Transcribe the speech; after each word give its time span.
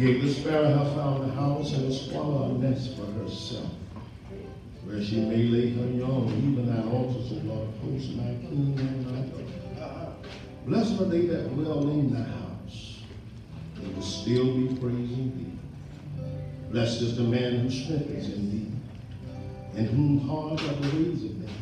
The 0.00 0.32
sparrow 0.32 0.70
her 0.70 0.94
found 0.96 1.30
a 1.30 1.34
house 1.34 1.74
and 1.74 1.86
the 1.86 1.94
swallow 1.94 2.54
a 2.54 2.58
nest 2.58 2.96
for 2.96 3.04
herself, 3.04 3.70
where 4.82 5.04
she 5.04 5.20
may 5.20 5.42
lay 5.42 5.74
her 5.74 5.90
young, 5.90 6.26
even 6.38 6.66
thy 6.66 6.90
altars, 6.90 7.30
O 7.30 7.34
Lord 7.44 7.68
of 7.68 7.78
hosts, 7.80 8.08
my 8.16 8.34
King 8.40 8.74
and 8.78 9.04
my 9.04 9.78
God. 9.78 10.14
Blessed 10.64 11.02
are 11.02 11.04
they 11.04 11.26
that 11.26 11.54
dwell 11.54 11.82
in 11.90 12.14
the 12.14 12.22
house. 12.22 13.02
They 13.76 13.92
will 13.92 14.00
still 14.00 14.56
be 14.56 14.68
praising 14.80 15.36
thee. 15.36 16.22
Blessed 16.70 17.02
is 17.02 17.18
the 17.18 17.24
man 17.24 17.58
whose 17.58 17.84
strength 17.84 18.08
is 18.08 18.32
in 18.32 18.50
thee, 18.50 18.72
and 19.76 19.86
whom 19.86 20.26
hard 20.26 20.60
are 20.60 20.80
the 20.80 20.96
ways 20.96 21.24
of 21.24 21.42
them, 21.42 21.54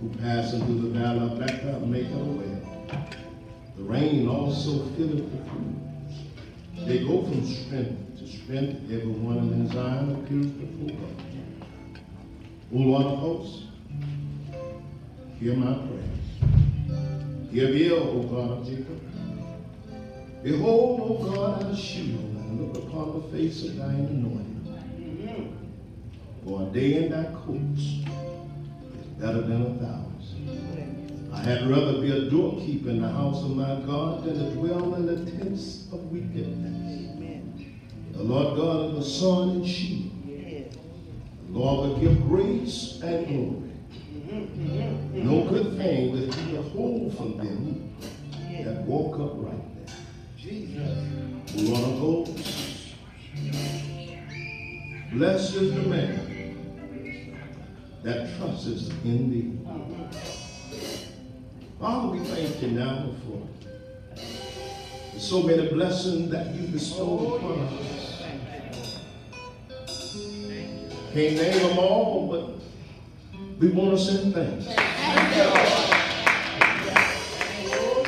who 0.00 0.08
pass 0.18 0.54
into 0.54 0.72
the 0.72 0.98
valley 0.98 1.20
of 1.20 1.38
Baca 1.38 1.86
make 1.86 2.06
it 2.06 2.14
a 2.14 2.24
well. 2.24 3.06
The 3.76 3.82
rain 3.84 4.26
also 4.26 4.86
filleth 4.96 5.30
the. 5.30 5.81
They 6.86 6.98
go 6.98 7.22
from 7.22 7.46
strength 7.46 8.18
to 8.18 8.26
strength, 8.26 8.90
every 8.90 9.06
one 9.06 9.38
of 9.38 9.50
them 9.50 9.60
in 9.62 9.68
Zion 9.72 10.10
appears 10.16 10.46
before 10.46 10.96
God. 10.98 11.22
O 12.74 12.76
Lord 12.76 13.06
of 13.06 13.18
hosts, 13.18 13.64
hear 15.38 15.54
my 15.54 15.74
prayers. 15.74 16.22
Hear 17.52 17.68
me, 17.68 17.90
O 17.92 18.22
God 18.22 18.50
of 18.50 18.66
Jacob. 18.66 19.00
Behold, 20.42 21.00
O 21.00 21.32
God, 21.32 21.60
thy 21.62 21.74
shield, 21.76 22.18
and 22.18 22.60
look 22.60 22.84
upon 22.84 23.22
the 23.22 23.28
face 23.28 23.64
of 23.64 23.76
thine 23.76 24.06
anointing. 24.06 24.52
For 26.44 26.62
a 26.62 26.64
day 26.72 27.04
in 27.04 27.10
thy 27.10 27.24
courts 27.32 27.80
is 27.80 29.06
better 29.20 29.42
than 29.42 29.62
a 29.62 29.74
thousand. 29.78 30.11
I 31.32 31.38
had 31.38 31.66
rather 31.68 32.00
be 32.00 32.10
a 32.10 32.28
doorkeeper 32.28 32.90
in 32.90 33.00
the 33.00 33.08
house 33.08 33.42
of 33.42 33.56
my 33.56 33.80
God 33.86 34.24
than 34.24 34.34
to 34.34 34.50
dwell 34.54 34.94
in 34.96 35.06
the 35.06 35.30
tents 35.30 35.86
of 35.90 36.00
wickedness. 36.12 37.16
The 38.12 38.22
Lord 38.22 38.56
God 38.56 38.90
is 38.90 39.04
the 39.04 39.10
sun 39.10 39.50
and 39.50 39.66
shield. 39.66 40.10
The 41.46 41.58
Lord 41.58 41.88
will 41.88 42.00
give 42.00 42.22
grace 42.28 43.00
and 43.02 43.26
glory. 43.26 43.72
Mm-hmm. 44.28 45.28
No 45.28 45.44
good 45.48 45.76
thing 45.78 46.12
will 46.12 46.30
he 46.30 46.56
withhold 46.56 47.16
from 47.16 47.38
them 47.38 47.96
that 48.64 48.82
walk 48.82 49.18
uprightly. 49.18 49.58
O 51.54 51.60
Lord 51.62 51.84
of 51.84 51.98
hosts, 51.98 52.94
blessed 55.12 55.54
is 55.54 55.74
the 55.74 55.82
man 55.82 56.18
that 58.02 58.36
trusts 58.36 58.90
in 59.04 59.30
thee. 59.30 59.58
Mm-hmm. 59.64 60.41
Father, 61.82 62.08
we 62.16 62.18
thank 62.20 62.62
you 62.62 62.68
now 62.68 63.08
for 63.26 63.42
so 65.18 65.42
many 65.42 65.66
blessings 65.66 66.30
that 66.30 66.54
you 66.54 66.68
bestow 66.68 67.34
upon 67.34 67.58
us. 67.58 68.22
Can't 71.12 71.34
name 71.34 71.58
them 71.58 71.78
all, 71.80 72.28
but 72.30 72.54
we 73.58 73.70
want 73.72 73.90
to 73.90 73.98
send 73.98 74.32
thanks. 74.32 74.66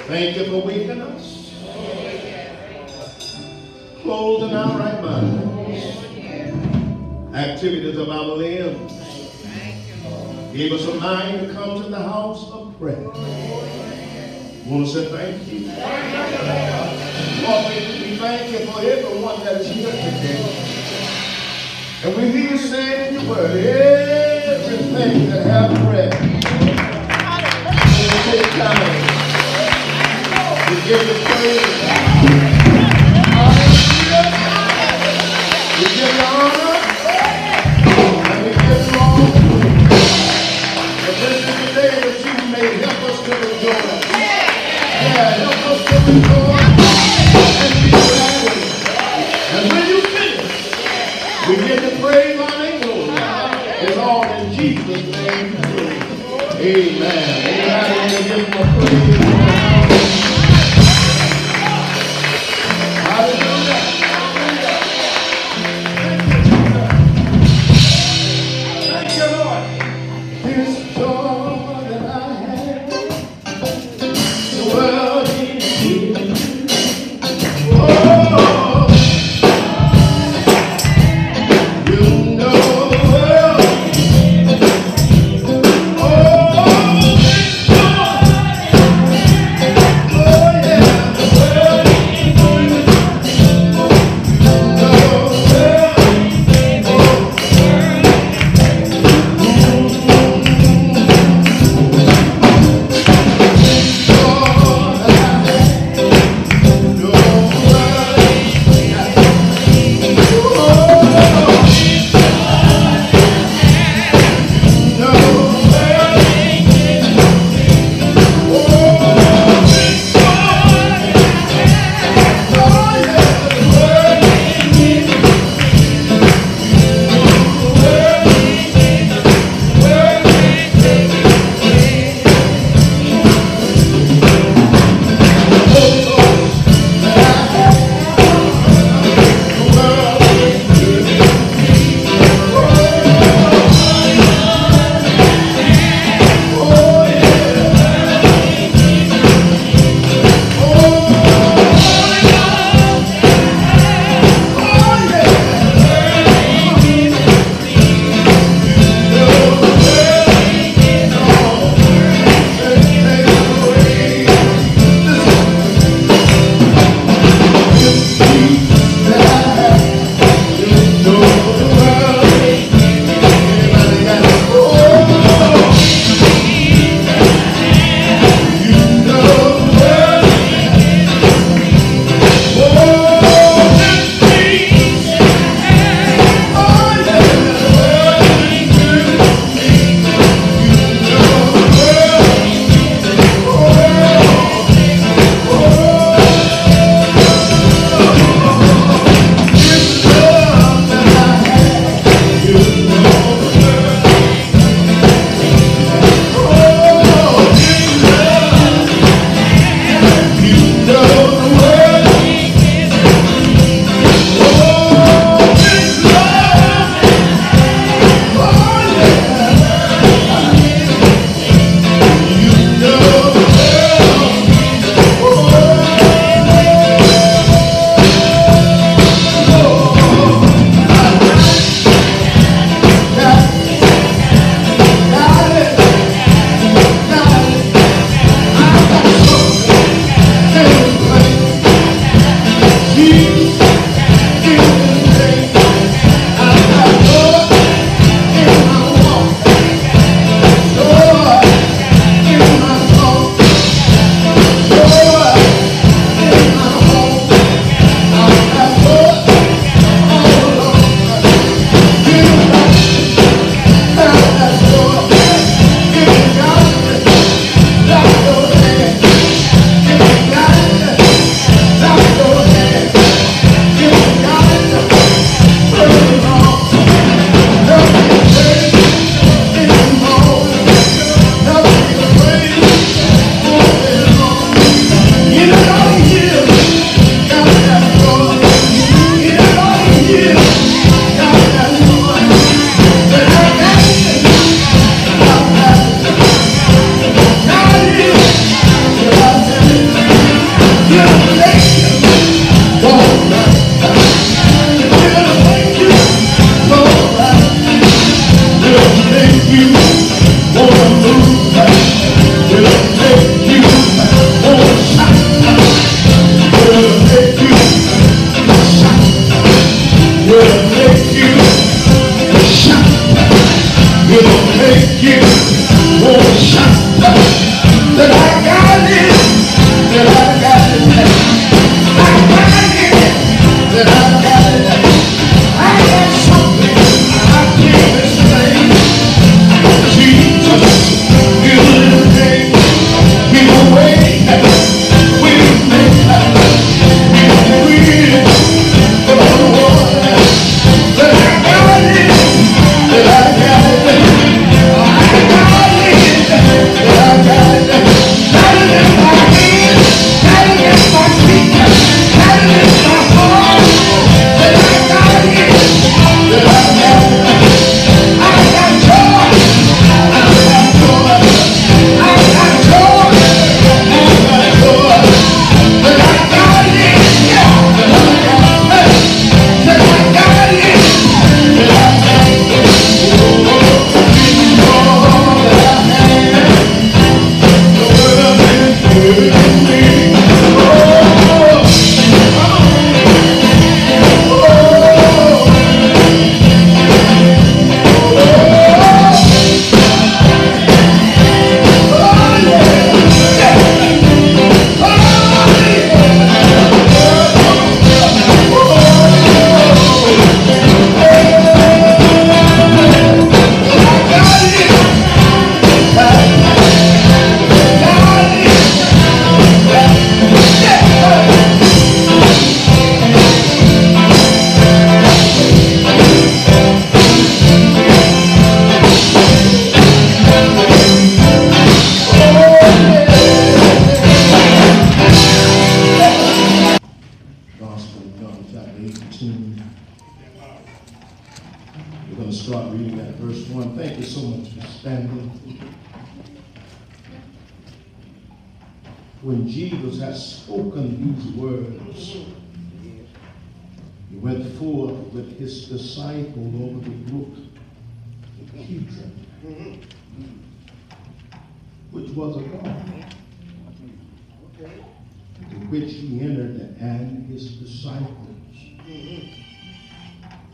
Thank 0.06 0.36
you 0.36 0.44
for 0.44 0.64
waking 0.64 1.00
us. 1.00 1.52
Closing 4.02 4.54
our 4.56 4.78
right 4.78 5.02
minds. 5.02 5.74
Activities 7.34 7.96
of 7.98 8.08
our 8.08 8.36
limbs. 8.36 8.93
Gave 10.54 10.70
us 10.70 10.86
a 10.86 10.94
mind 11.00 11.48
to 11.48 11.52
come 11.52 11.82
to 11.82 11.88
the 11.88 11.98
house 11.98 12.48
of 12.52 12.78
prayer. 12.78 13.08
Want 14.66 14.86
to 14.86 14.86
say 14.86 15.08
thank 15.10 15.52
you. 15.52 15.66
Lord, 17.42 17.66
we, 17.70 18.10
we 18.10 18.16
thank 18.16 18.52
you 18.52 18.60
for 18.70 18.80
everyone 18.80 19.42
that 19.44 19.60
is 19.62 19.66
here 19.66 19.90
today. 19.90 20.38
And 22.04 22.14
we 22.16 22.30
hear 22.30 22.50
you 22.52 22.58
say 22.58 23.08
in 23.08 23.14
your 23.14 23.24
word, 23.34 23.50
everything 23.56 25.28
that 25.30 25.44
have 25.44 25.74
breath. 25.86 26.20
We 27.98 28.06
take 28.30 28.50
time 28.52 29.24
to 30.68 30.74
give 30.86 31.02
you 31.02 31.16
praise. 31.24 32.43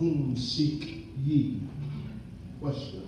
Whom 0.00 0.36
seek 0.36 1.08
ye? 1.22 1.60
Question. 2.60 3.06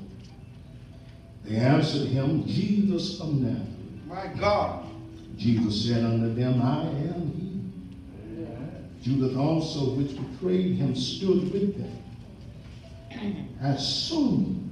They 1.42 1.56
answered 1.56 2.08
him, 2.08 2.46
Jesus 2.46 3.18
of 3.18 3.34
Nazareth. 3.34 3.68
My 4.06 4.26
God. 4.38 4.86
Jesus 5.36 5.86
said 5.86 6.04
unto 6.04 6.34
them, 6.34 6.60
I 6.62 6.82
am 6.82 7.32
he. 7.32 9.02
Judas 9.02 9.36
also, 9.36 9.94
which 9.94 10.14
betrayed 10.16 10.76
him, 10.76 10.94
stood 10.94 11.50
with 11.52 11.78
them. 11.78 11.98
As 13.60 14.06
soon 14.06 14.62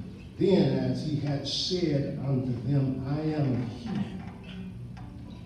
then 0.40 0.78
as 0.90 1.04
he 1.04 1.16
had 1.16 1.46
said 1.46 2.18
unto 2.26 2.52
them, 2.66 3.04
I 3.06 3.20
am 3.38 3.66
he, 3.66 3.90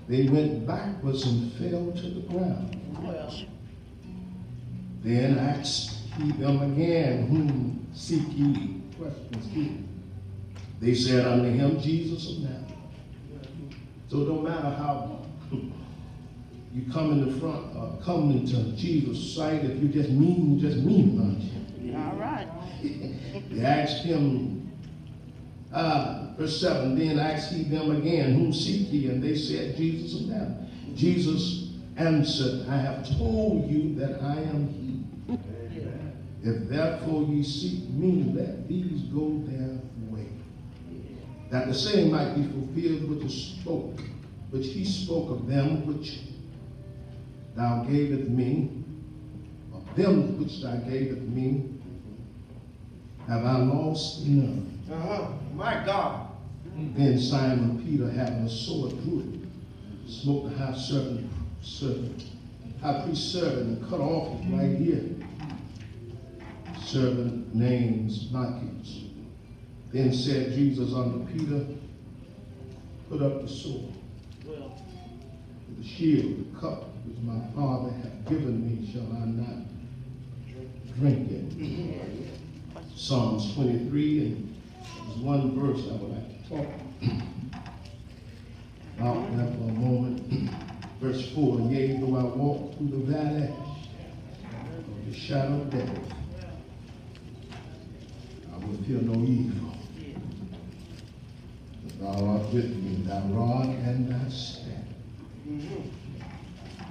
they 0.07 0.29
went 0.31 0.67
backwards 0.67 1.27
and 1.27 1.53
fell 1.55 1.91
to 1.91 2.09
the 2.11 2.21
ground. 2.29 2.81
Then 5.03 5.39
asked 5.39 5.94
he 6.17 6.33
them 6.33 6.73
again, 6.73 7.27
Whom 7.27 7.87
seek 7.93 8.23
ye? 8.31 8.81
Questions. 8.99 9.85
They 10.81 10.95
said 10.95 11.27
unto 11.27 11.51
him, 11.51 11.81
Jesus 11.81 12.31
of 12.31 12.39
Nazareth. 12.41 12.65
So 14.09 14.23
it 14.23 14.27
don't 14.27 14.45
matter 14.45 14.77
how 14.77 15.23
you 16.75 16.93
come 16.93 17.13
in 17.13 17.33
the 17.33 17.41
front, 17.41 17.77
uh, 17.77 18.05
come 18.05 18.31
into 18.31 18.77
Jesus' 18.77 19.35
sight, 19.35 19.65
if 19.65 19.83
you 19.83 19.89
just 19.89 20.11
mean, 20.11 20.59
you 20.59 20.69
just 20.69 20.85
mean, 20.85 21.41
you? 21.81 21.97
All 21.97 22.15
right. 22.17 22.49
they 23.51 23.65
asked 23.65 24.05
him, 24.05 24.71
uh, 25.73 26.35
verse 26.37 26.61
7, 26.61 26.99
then 26.99 27.19
asked 27.19 27.53
he 27.53 27.65
them 27.65 27.91
again, 27.97 28.35
Whom 28.35 28.53
seek 28.53 28.93
ye? 28.93 29.09
And 29.09 29.23
they 29.23 29.37
said, 29.37 29.77
Jesus 29.77 30.21
of 30.21 30.29
Nazareth. 30.29 30.69
Jesus 30.95 31.71
answered, 31.97 32.67
I 32.69 32.77
have 32.77 33.07
told 33.19 33.69
you 33.69 33.95
that 33.97 34.23
I 34.23 34.35
am 34.35 34.69
he. 34.69 35.05
If 36.45 36.69
therefore 36.69 37.23
ye 37.23 37.43
seek 37.43 37.89
me, 37.89 38.31
let 38.35 38.69
these 38.69 39.01
go 39.05 39.43
their 39.47 39.81
way. 40.11 40.29
That 41.51 41.69
the 41.69 41.75
saying 41.75 42.13
might 42.13 42.35
be 42.35 42.43
fulfilled 42.43 43.09
which 43.09 43.25
is 43.25 43.57
spoke, 43.61 43.99
which 44.51 44.67
he 44.67 44.85
spoke 44.85 45.31
of 45.31 45.47
them 45.47 45.87
which 45.87 46.21
thou 47.57 47.85
gavest 47.85 48.29
me, 48.29 48.85
of 49.73 49.97
them 49.97 50.39
which 50.39 50.61
thou 50.61 50.77
gavest 50.77 51.23
me, 51.23 51.71
have 53.27 53.47
I 53.47 53.57
lost 53.59 54.27
none? 54.27 54.83
Uh-huh. 54.93 55.29
My 55.55 55.83
God. 55.87 56.29
Then 56.95 57.19
Simon 57.19 57.83
Peter, 57.83 58.11
having 58.11 58.45
a 58.45 58.51
sword, 58.51 59.03
drew 59.03 59.21
it, 59.21 60.11
smote 60.11 60.51
the 60.51 60.59
high 60.59 60.77
servant, 60.77 61.31
servant, 61.63 62.25
high 62.83 63.03
priest 63.03 63.33
servant, 63.33 63.79
and 63.79 63.89
cut 63.89 64.01
off 64.01 64.41
his 64.41 64.53
right 64.53 64.81
ear. 64.81 65.14
Servant 66.85 67.55
names 67.55 68.29
Malchus. 68.31 69.05
Then 69.93 70.13
said 70.13 70.53
Jesus 70.53 70.93
unto 70.93 71.25
Peter, 71.33 71.67
Put 73.09 73.23
up 73.23 73.43
the 73.43 73.49
sword. 73.49 73.93
well. 74.45 74.81
The 75.79 75.85
shield, 75.85 76.53
the 76.55 76.61
cup 76.61 76.85
which 77.07 77.19
my 77.23 77.41
Father 77.55 77.91
hath 77.93 78.29
given 78.29 78.67
me, 78.67 78.91
shall 78.93 79.03
I 79.13 79.25
not 79.27 79.67
drink 80.99 81.31
it? 81.31 82.41
Psalms 82.97 83.55
23, 83.55 84.21
and 84.21 84.57
there's 85.07 85.19
one 85.19 85.59
verse 85.59 85.83
I 85.91 85.97
would 85.97 86.11
like 86.13 86.43
to 86.43 86.49
talk 86.49 86.67
about 88.99 89.37
that 89.37 89.49
for 89.53 89.65
a 89.65 89.73
moment. 89.73 90.51
Verse 91.01 91.33
4, 91.35 91.61
Yea, 91.71 91.99
though 91.99 92.17
I 92.17 92.23
walk 92.23 92.77
through 92.79 92.89
the 92.89 93.13
valley 93.13 93.49
of 93.49 95.07
the 95.07 95.13
shadow 95.13 95.61
of 95.61 95.71
death, 95.71 95.99
will 98.67 98.79
fear 98.85 99.01
no 99.01 99.15
evil. 99.25 99.77
But 101.83 102.01
thou 102.01 102.27
art 102.27 102.53
with 102.53 102.77
me, 102.77 103.05
thy 103.07 103.21
rod 103.29 103.69
and 103.69 104.09
thy 104.09 104.29
staff, 104.29 104.65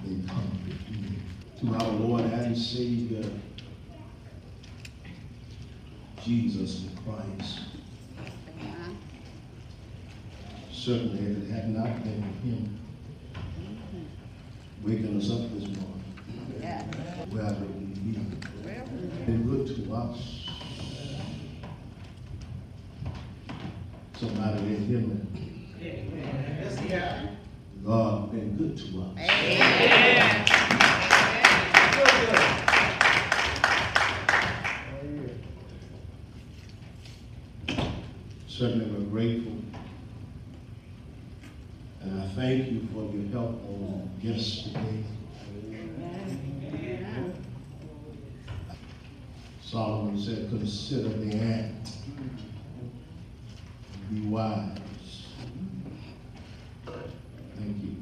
they 0.03 0.15
comfort 0.27 0.92
me. 0.92 1.18
To 1.62 1.74
our 1.75 1.92
Lord 1.92 2.22
and 2.22 2.58
Savior, 2.58 3.30
Jesus 6.24 6.84
the 6.84 7.01
Christ. 7.01 7.60
Certainly, 10.72 11.20
if 11.20 11.38
it 11.44 11.53
had 11.53 11.70
not 11.70 12.03
been 12.03 12.22
for 12.22 12.46
him 12.46 12.80
waking 14.84 15.18
us 15.18 15.32
up 15.32 15.51
this 15.53 15.63
morning, 15.63 16.03
where 17.30 17.53
would 17.53 17.75
we 17.75 17.86
be? 18.12 18.20
Been 19.25 19.44
good 19.48 19.68
to 19.75 19.94
us. 19.94 20.42
Somebody 24.24 24.60
in. 24.60 25.27
Yes, 25.82 26.80
he 26.80 26.88
has. 26.89 27.27
God 27.86 28.32
been 28.32 28.56
good 28.56 28.77
to 28.77 28.84
us. 29.01 29.18
Good. 37.68 37.84
Certainly, 38.48 38.86
we're 38.86 39.10
grateful. 39.10 39.58
And 42.00 42.22
I 42.22 42.27
thank 42.30 42.72
you 42.72 42.88
for 42.94 43.03
your 43.13 43.30
help 43.30 43.62
on 43.68 44.10
yesterday. 44.22 45.03
Solomon 49.62 50.18
said, 50.18 50.48
consider 50.50 51.10
the 51.10 51.36
ant. 51.36 51.89
Be 54.13 54.22
wise. 54.27 54.77
Thank 56.86 57.84
you. 57.84 57.96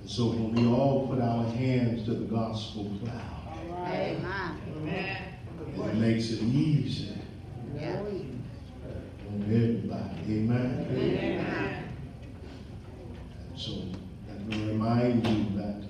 And 0.00 0.08
so 0.10 0.26
when 0.28 0.54
we 0.54 0.66
all 0.68 1.08
put 1.08 1.20
our 1.20 1.44
hands 1.44 2.04
to 2.04 2.14
the 2.14 2.26
gospel 2.26 2.96
plow, 3.02 3.54
it 5.86 5.94
makes 5.94 6.30
it 6.30 6.42
easy 6.42 7.14
on 9.28 9.42
everybody. 9.46 10.20
Amen. 10.28 10.86
And 13.50 13.58
so 13.58 13.72
let 14.28 14.46
me 14.46 14.68
remind 14.68 15.26
you 15.26 15.58
that 15.58 15.82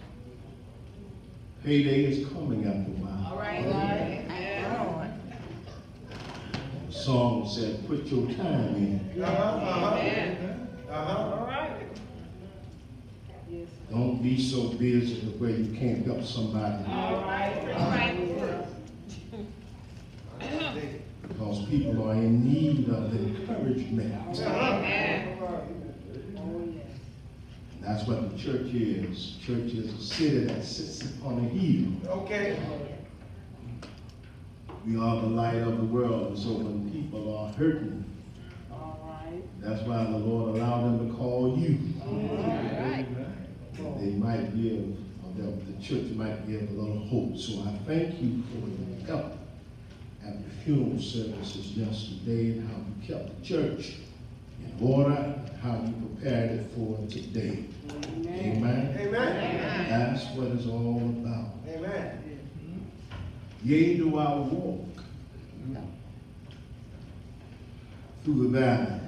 payday 1.65 2.05
is 2.05 2.29
coming 2.29 2.65
after 2.65 2.93
a 2.93 2.95
while. 3.05 3.37
The 3.63 3.98
song 7.09 7.49
said, 7.49 7.89
put 7.89 8.05
your 8.05 8.27
time 8.33 8.75
in. 8.77 9.23
Uh-huh, 9.23 9.33
uh-huh. 9.33 10.93
Uh-huh. 10.93 11.69
Don't 13.91 14.23
be 14.23 14.39
so 14.39 14.69
busy 14.75 15.21
to 15.21 15.27
where 15.39 15.49
you 15.49 15.75
can't 15.75 16.05
help 16.05 16.23
somebody. 16.23 16.85
Because 21.27 21.65
people 21.71 22.11
are 22.11 22.13
in 22.13 22.45
need 22.45 22.91
of 22.91 23.15
encouragement. 23.15 24.37
That's 27.81 28.07
what 28.07 28.31
the 28.31 28.37
church 28.37 28.75
is. 28.75 29.39
Church 29.41 29.73
is 29.73 29.95
a 29.95 29.99
city 29.99 30.45
that 30.45 30.63
sits 30.63 31.01
upon 31.11 31.39
a 31.39 31.49
hill. 31.49 32.19
Okay. 32.21 32.59
We 34.89 34.97
are 34.97 35.21
the 35.21 35.27
light 35.27 35.57
of 35.57 35.77
the 35.77 35.85
world. 35.85 36.29
And 36.29 36.39
so 36.39 36.49
when 36.49 36.91
people 36.91 37.37
are 37.37 37.53
hurting, 37.53 38.05
that's 39.61 39.83
why 39.83 40.05
the 40.05 40.17
Lord 40.17 40.57
allowed 40.57 40.85
them 40.85 41.11
to 41.11 41.15
call 41.15 41.59
you. 41.59 41.79
They 44.01 44.13
might 44.13 44.57
give, 44.57 44.97
or 45.23 45.33
the, 45.37 45.51
the 45.71 45.83
church 45.83 46.11
might 46.13 46.49
give 46.49 46.71
a 46.71 46.73
little 46.73 47.05
hope. 47.07 47.37
So 47.37 47.61
I 47.69 47.77
thank 47.87 48.19
you 48.23 48.43
for 48.51 48.67
your 48.67 49.07
help 49.07 49.37
at 50.27 50.43
the 50.43 50.51
funeral 50.65 50.99
services 50.99 51.77
yesterday 51.77 52.53
and 52.53 52.71
how 52.71 52.77
you 52.79 53.07
kept 53.07 53.39
the 53.39 53.45
church 53.47 53.97
in 54.65 54.87
order, 54.89 55.39
how 55.61 55.83
you 55.85 55.93
prepared 56.17 56.51
it 56.53 56.71
for 56.75 56.97
today. 57.11 57.67
Amen. 57.91 58.97
Amen. 58.99 59.89
That's 59.91 60.25
what 60.35 60.47
it's 60.49 60.67
all 60.67 60.97
about. 60.97 61.53
Amen. 61.69 62.28
Yea, 63.65 63.97
do 63.97 64.19
I 64.19 64.37
walk 64.37 65.03
through 68.23 68.51
the 68.51 68.61
valley 68.61 69.01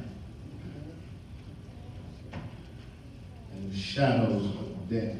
and 3.53 3.73
the 3.73 3.77
shadows 3.77 4.47
of 4.47 4.91
death. 4.91 5.17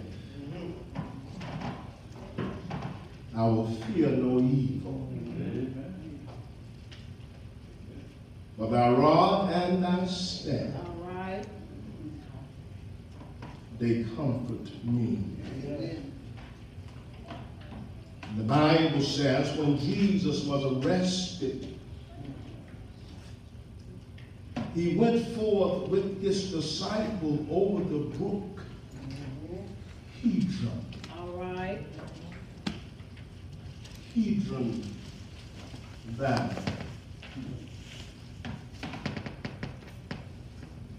I 3.37 3.43
will 3.45 3.71
fear 3.71 4.09
no 4.09 4.41
evil. 4.41 5.09
For 8.57 8.67
thy 8.69 8.91
rod 8.91 9.53
and 9.53 9.83
thy 9.85 10.07
staff, 10.07 10.75
they 13.79 14.05
comfort 14.17 14.85
me. 14.85 15.40
The 18.41 18.47
Bible 18.47 19.03
says 19.03 19.55
when 19.59 19.79
Jesus 19.79 20.45
was 20.45 20.65
arrested, 20.65 21.77
he 24.75 24.97
went 24.97 25.29
forth 25.37 25.91
with 25.91 26.23
his 26.23 26.51
disciple 26.51 27.47
over 27.51 27.85
the 27.85 27.99
brook 28.17 28.63
Hedron. 30.25 30.81
All 31.19 31.29
right. 31.37 31.85
Hedron 34.17 34.85
Valley. 36.13 36.57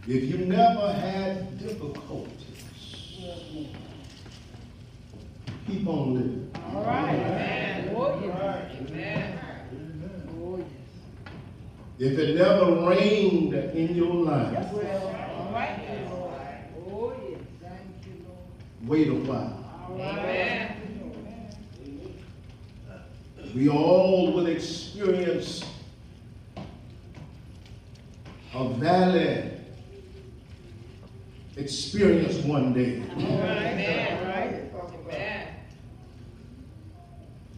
If 0.07 0.23
you 0.25 0.45
never 0.45 0.93
had 0.93 1.57
difficulties, 1.57 2.37
keep 5.65 5.87
on 5.87 6.13
living. 6.13 6.40
If 12.03 12.17
it 12.17 12.35
never 12.35 12.89
rained 12.89 13.53
in 13.53 13.95
your 13.95 14.15
life, 14.25 14.73
wait 18.83 19.07
a 19.07 19.13
while. 19.13 19.57
We 23.53 23.69
all 23.69 24.31
will 24.31 24.47
experience 24.47 25.63
a 28.55 28.69
valley 28.69 29.51
experience 31.55 32.37
one 32.45 32.73
day. 32.73 34.30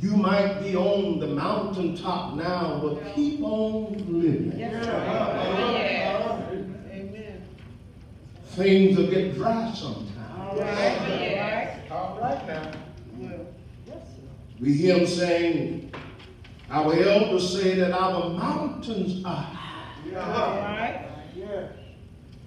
You 0.03 0.17
might 0.17 0.59
be 0.59 0.75
on 0.75 1.19
the 1.21 1.27
mountaintop 1.27 2.35
now, 2.35 2.81
but 2.83 3.15
keep 3.15 3.41
on 3.41 3.93
living. 4.21 4.51
Amen. 6.91 7.47
Things 8.47 8.97
will 8.97 9.07
get 9.09 9.33
dry 9.35 9.71
sometimes. 9.73 10.11
All 11.89 12.19
right 12.19 12.47
now. 12.47 12.71
We 14.59 14.73
hear 14.73 14.97
him 14.97 15.07
saying, 15.07 15.93
our 16.69 16.93
elders 16.93 17.53
say 17.57 17.75
that 17.75 17.93
our 17.93 18.29
mountains 18.31 19.23
are 19.23 19.35
high. 19.35 21.05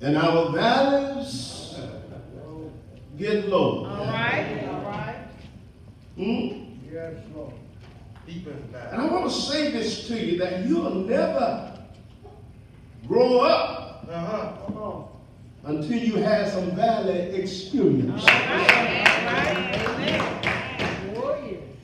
And 0.03 0.19
our 0.19 0.53
valleys 0.53 1.75
get 3.17 3.49
low. 3.49 3.87
Hmm? 6.17 6.66
Yes, 6.97 7.13
Lord. 7.35 7.53
Deep 8.27 8.47
in 8.47 8.75
And. 8.75 9.03
I 9.03 9.05
want 9.05 9.31
to 9.31 9.31
say 9.31 9.71
this 9.71 10.09
to 10.09 10.19
you 10.19 10.39
that 10.39 10.65
you'll 10.67 10.95
never 10.95 11.79
grow 13.07 13.41
up 13.41 14.07
Uh-huh. 14.11 14.53
Come 14.67 14.77
on. 14.79 15.09
until 15.65 15.99
you 15.99 16.17
have 16.17 16.49
some 16.49 16.71
valley 16.75 17.19
experience. 17.37 18.25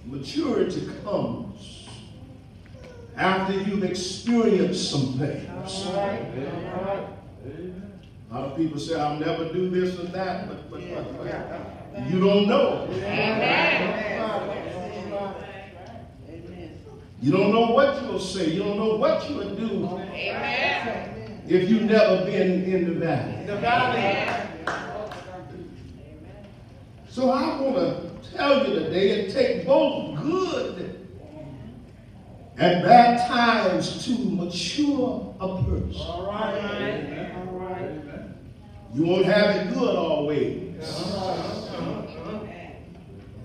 Maturity 0.07 0.89
comes 1.05 1.89
after 3.15 3.53
you've 3.53 3.85
experienced 3.85 4.91
some 4.91 5.19
things. 5.19 5.47
A 5.87 7.07
lot 8.33 8.45
of 8.45 8.57
people 8.57 8.79
say, 8.79 8.99
I'll 8.99 9.19
never 9.19 9.53
do 9.53 9.69
this 9.69 9.99
or 9.99 10.05
that, 10.05 10.49
but, 10.49 10.71
but, 10.71 10.81
but, 10.95 11.19
but 11.19 12.11
you 12.11 12.19
don't 12.19 12.47
know. 12.49 12.89
You 17.23 17.31
don't 17.31 17.53
know 17.53 17.71
what 17.71 18.03
you'll 18.03 18.19
say. 18.19 18.51
You 18.51 18.65
don't 18.65 18.77
know 18.77 18.97
what 18.97 19.31
you'll 19.31 19.55
do 19.55 19.89
if 21.47 21.71
you've 21.71 21.83
never 21.83 22.25
been 22.25 22.65
in 22.65 22.85
the 22.85 22.95
valley. 22.99 23.47
The 23.47 23.57
valley. 23.59 24.49
So 27.09 27.31
I 27.31 27.61
want 27.61 27.77
to 27.77 28.37
tell 28.37 28.67
you 28.67 28.75
today, 28.75 29.11
it 29.11 29.33
take 29.33 29.65
both 29.65 30.21
good 30.21 31.07
and 32.59 32.83
bad 32.83 33.29
times 33.29 34.05
to 34.05 34.19
mature 34.19 35.37
a 35.41 35.63
person. 35.63 36.01
All 36.01 36.27
right. 36.27 37.33
All 37.37 37.59
right. 37.59 38.01
You 38.95 39.05
won't 39.05 39.27
have 39.27 39.55
it 39.55 39.75
good 39.75 39.95
always. 39.95 40.75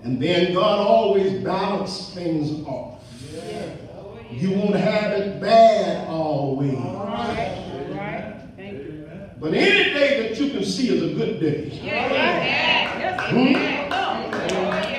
And 0.02 0.20
then 0.20 0.52
God 0.54 0.78
always 0.78 1.44
balances 1.44 2.12
things 2.14 2.66
off. 2.66 2.87
You 4.30 4.50
won't 4.52 4.76
have 4.76 5.12
it 5.12 5.40
bad 5.40 6.08
always. 6.08 6.74
All 6.74 7.06
right. 7.06 7.54
But 9.40 9.54
any 9.54 9.94
day 9.94 10.28
that 10.28 10.40
you 10.40 10.50
can 10.50 10.64
see 10.64 10.88
is 10.96 11.02
a 11.12 11.14
good 11.14 11.40
day. 11.40 11.70
Hmm? 13.30 13.54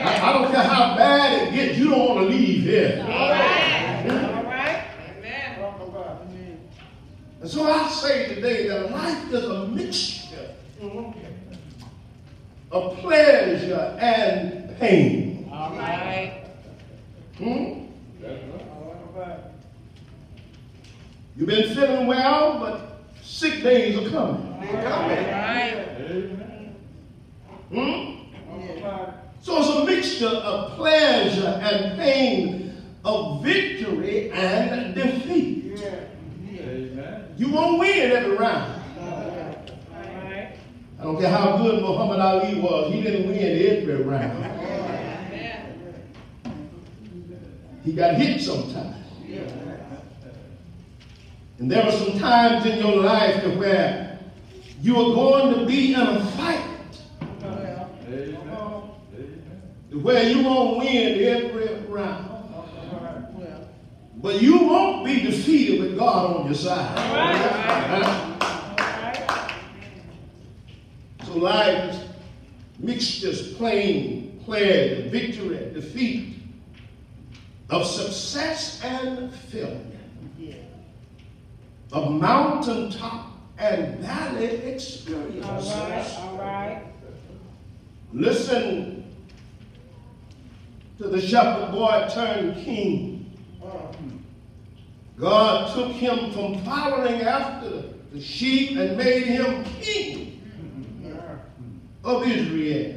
I, 0.01 0.29
I 0.29 0.33
don't 0.33 0.51
care 0.51 0.63
how 0.63 0.95
bad 0.95 1.47
it 1.47 1.53
gets, 1.53 1.77
you 1.77 1.89
don't 1.89 2.07
want 2.15 2.19
to 2.21 2.35
leave 2.35 2.63
here. 2.63 2.97
Talk 5.57 5.81
about 5.87 6.27
it. 6.33 6.59
And 7.41 7.49
so 7.49 7.69
I 7.69 7.89
say 7.89 8.33
today 8.35 8.67
that 8.67 8.91
life 8.91 9.31
is 9.33 9.43
a 9.43 9.67
mixture 9.67 10.55
of 12.71 12.97
pleasure 12.97 13.97
and 13.99 14.77
pain. 14.79 15.49
All 15.51 15.71
right. 15.75 16.45
Hmm? 17.37 17.45
All 17.45 17.55
right. 17.57 17.88
You've 21.35 21.47
been 21.47 21.73
feeling 21.73 22.07
well, 22.07 22.59
but 22.59 22.99
sick 23.23 23.63
days 23.63 23.97
are 23.97 24.09
coming. 24.09 24.41
Hmm? 27.71 28.15
So 29.41 29.59
it's 29.59 29.69
a 29.69 29.85
mixture 29.85 30.27
of 30.27 30.73
pleasure 30.75 31.59
and 31.61 31.97
pain, 31.97 32.73
of 33.05 33.41
victory 33.41 34.31
and 34.31 34.93
defeat. 34.93 35.79
You 37.37 37.49
won't 37.49 37.79
win 37.79 38.11
every 38.11 38.35
round. 38.35 38.81
I 40.99 41.03
don't 41.03 41.17
care 41.17 41.29
how 41.29 41.55
good 41.55 41.81
Muhammad 41.81 42.19
Ali 42.19 42.59
was, 42.59 42.93
he 42.93 43.01
didn't 43.01 43.29
win 43.29 43.37
every 43.39 44.03
round. 44.03 44.78
He 47.83 47.93
got 47.93 48.15
hit 48.15 48.41
sometimes. 48.41 48.95
And 51.59 51.69
there 51.69 51.85
were 51.85 51.91
some 51.91 52.17
times 52.19 52.65
in 52.65 52.79
your 52.79 52.97
life 52.97 53.43
to 53.43 53.49
where 53.57 54.19
you 54.81 54.95
are 54.95 55.13
going 55.13 55.59
to 55.59 55.65
be 55.65 55.93
in 55.93 55.99
a 55.99 56.25
fight 56.31 56.69
where 60.01 60.23
you 60.23 60.43
won't 60.43 60.77
win 60.77 61.23
every 61.23 61.75
round. 61.87 62.25
But 64.15 64.41
you 64.41 64.65
won't 64.65 65.05
be 65.05 65.21
defeated 65.21 65.79
with 65.81 65.97
God 65.97 66.37
on 66.37 66.45
your 66.45 66.55
side. 66.55 66.97
So 71.25 71.37
life 71.37 72.03
mixtures, 72.79 73.53
plain, 73.53 74.41
pleasure, 74.45 75.09
victory, 75.09 75.71
defeat, 75.73 76.38
of 77.69 77.85
success 77.85 78.81
and 78.83 79.33
failure, 79.33 79.79
of 81.91 82.11
mountaintop 82.11 83.27
and 83.57 83.99
valley 83.99 84.45
experiences. 84.45 86.17
Listen 88.11 89.03
to 90.97 91.07
the 91.07 91.21
shepherd 91.21 91.71
boy 91.71 92.09
turned 92.11 92.55
king. 92.63 93.15
God 95.17 95.75
took 95.75 95.91
him 95.91 96.31
from 96.31 96.63
following 96.63 97.21
after 97.21 97.83
the 98.11 98.21
sheep 98.21 98.77
and 98.77 98.97
made 98.97 99.25
him 99.25 99.63
king 99.81 100.41
of 102.03 102.25
Israel. 102.25 102.95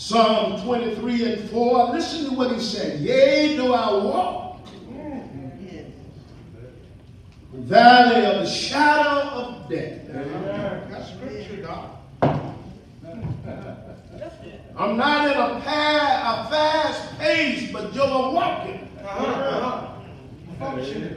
Psalm 0.00 0.58
23 0.62 1.24
and 1.30 1.50
4, 1.50 1.90
listen 1.92 2.30
to 2.30 2.34
what 2.34 2.50
he 2.52 2.58
said. 2.58 3.00
Yea, 3.00 3.54
do 3.56 3.74
I 3.74 4.02
walk 4.02 4.66
the 7.52 7.58
valley 7.58 8.24
of 8.24 8.36
the 8.36 8.46
shadow 8.46 9.28
of 9.28 9.68
death. 9.68 10.06
That's 10.88 11.10
scripture, 11.10 11.56
God. 11.62 11.90
I'm 14.74 14.96
not 14.96 15.26
in 15.26 15.32
a, 15.36 15.60
pa- 15.60 16.46
a 16.46 16.50
fast 16.50 17.18
pace, 17.18 17.70
but 17.70 17.92
you're 17.92 18.06
walking. 18.06 18.88
Functioning. 20.58 21.12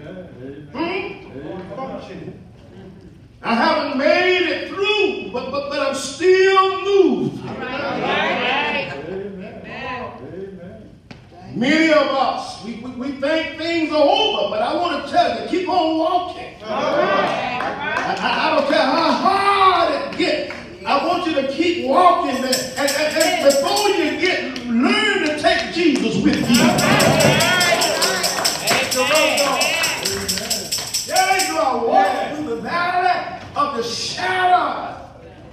Hmm? 0.73 1.75
Functioning. 1.77 2.43
I 3.41 3.55
haven't 3.55 3.97
made 3.97 4.41
it 4.49 4.67
through, 4.67 5.31
but, 5.31 5.51
but, 5.51 5.69
but 5.69 5.79
I'm 5.79 5.95
still 5.95 6.81
moving. 6.83 7.43
Many 11.55 11.91
of 11.91 12.07
us, 12.07 12.63
we, 12.63 12.75
we, 12.75 12.89
we 12.91 13.11
think 13.19 13.57
things 13.57 13.91
are 13.91 13.97
over, 14.01 14.49
but 14.49 14.61
I 14.61 14.73
want 14.75 15.05
to 15.05 15.11
tell 15.11 15.39
you, 15.43 15.47
keep 15.49 15.69
on 15.69 15.97
walking. 15.99 16.55
I, 16.63 18.15
I- 18.19 18.47
I 18.51 18.55
don't 18.55 18.67
care 18.69 18.81
how 18.81 19.11
hard 19.11 20.13
it 20.13 20.17
gets. 20.17 20.55
I 20.85 21.05
want 21.07 21.25
you 21.27 21.33
to 21.35 21.47
keep 21.53 21.85
walking. 21.87 22.35
And, 22.37 22.45
and, 22.45 22.91
and, 22.91 23.17
and 23.17 23.45
before 23.45 23.89
you 23.89 24.19
get, 24.19 24.65
learn 24.65 25.27
to 25.27 25.39
take 25.41 25.73
Jesus 25.73 26.21
with 26.23 26.37
you. 26.49 26.63
Yeah, 31.07 31.47
you 31.51 31.57
are 31.57 31.85
walking 31.85 32.35
through 32.45 32.55
the 32.55 32.61
valley 32.61 33.41
of 33.55 33.77
the 33.77 33.83
shadow 33.83 34.97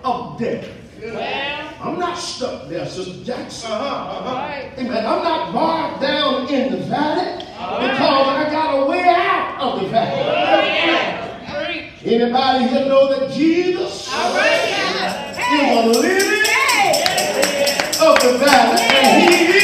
of 0.04 0.38
death. 0.38 0.68
I'm 1.02 1.98
not 1.98 2.18
stuck 2.18 2.68
there, 2.68 2.86
Sister 2.86 3.24
Jackson. 3.24 3.70
Amen. 3.72 5.06
I'm 5.06 5.24
not 5.24 5.52
bogged 5.54 6.02
down 6.02 6.46
in 6.48 6.72
the 6.72 6.78
valley 6.84 7.38
because 7.38 8.26
I 8.28 8.48
got 8.50 8.82
a 8.82 8.84
way 8.86 9.02
out 9.06 9.60
of 9.60 9.80
the 9.80 9.88
valley. 9.88 11.00
Anybody 12.04 12.68
here 12.68 12.86
know 12.86 13.08
that 13.18 13.30
Jesus 13.32 14.08
is 14.08 14.12
a 14.12 15.86
lily 15.86 16.40
of 18.00 18.16
the 18.22 18.38
valley 18.38 18.80
and 18.80 19.30
he 19.30 19.59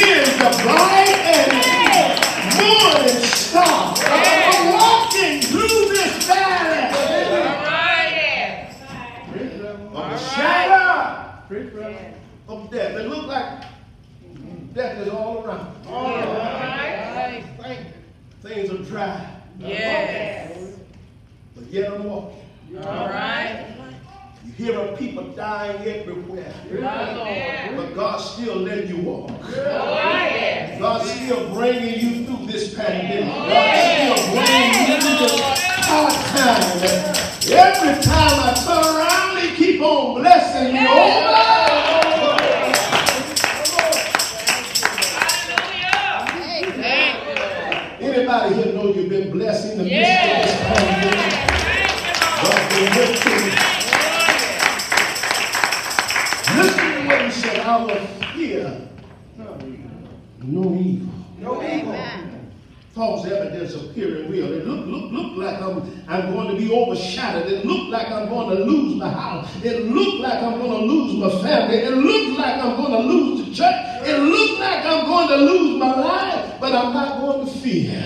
It 74.57 74.61
like 74.61 74.85
I'm 74.85 75.05
going 75.05 75.27
to 75.27 75.35
lose 75.35 75.77
my 75.79 75.95
life. 76.01 76.55
But 76.59 76.73
I'm 76.73 76.91
not 76.93 77.21
going 77.21 77.45
to 77.45 77.51
fear. 77.59 78.01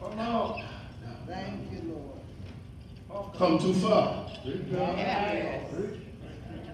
Come 0.00 0.18
on. 0.18 0.62
come 3.38 3.58
too 3.58 3.74
far 3.74 4.26
Yes. 4.44 5.70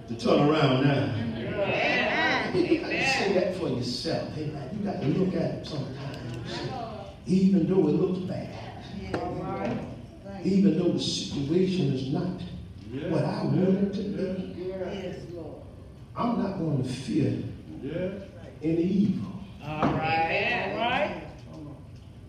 to 0.09 0.15
turn 0.17 0.49
around 0.49 0.85
now. 0.85 1.15
Amen. 1.15 2.57
You 2.57 2.81
got 2.81 2.89
to 2.89 3.07
say 3.07 3.33
that 3.35 3.57
for 3.57 3.69
yourself. 3.69 4.37
Amen. 4.37 4.71
You 4.79 4.85
got 4.85 5.01
to 5.03 5.07
look 5.09 5.35
at 5.35 5.51
it 5.57 5.67
sometimes. 5.67 6.61
Even 7.27 7.67
though 7.69 7.89
it 7.89 7.93
looks 7.93 8.21
bad. 8.21 8.85
Even 10.45 10.79
though 10.79 10.93
the 10.93 11.01
situation 11.01 11.93
is 11.93 12.09
not 12.13 12.41
what 13.11 13.25
I 13.25 13.45
want 13.45 13.79
it 13.79 13.93
to 13.95 14.03
be. 14.03 14.51
I'm 16.17 16.43
not 16.43 16.59
going 16.59 16.83
to 16.83 16.89
fear 16.89 17.43
any 18.63 18.83
evil. 18.83 19.33
All 19.65 19.83
right. 19.83 20.73
All 20.73 20.79
right. 20.79 21.23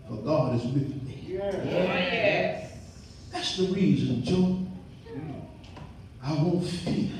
For 0.08 0.16
God 0.16 0.54
is 0.56 0.64
with 0.64 1.02
me. 1.04 1.38
Oh, 1.42 1.50
yes. 1.50 2.72
That's 3.32 3.56
the 3.56 3.64
reason, 3.68 4.22
Joe. 4.22 4.58
I 6.22 6.32
won't 6.34 6.66
fear. 6.66 7.10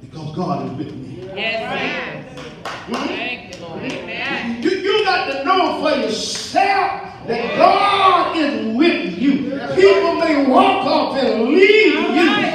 Because 0.00 0.36
God 0.36 0.66
is 0.66 0.72
with 0.86 0.94
me. 0.96 1.30
Yes, 1.36 2.24
sir. 2.24 2.94
Thank 3.06 3.54
you, 3.54 3.60
Lord. 3.62 3.82
Amen. 3.82 4.62
You, 4.62 4.70
you 4.70 5.04
got 5.04 5.32
to 5.32 5.44
know 5.44 5.80
for 5.80 5.96
yourself 5.96 7.02
that 7.26 7.56
God 7.56 8.36
is 8.36 8.76
with 8.76 9.18
you. 9.18 9.50
People 9.74 10.14
may 10.16 10.46
walk 10.46 10.86
off 10.86 11.16
and 11.16 11.44
leave 11.44 11.94
you, 11.94 12.00